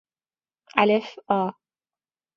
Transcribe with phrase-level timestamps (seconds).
[0.77, 1.53] الف آ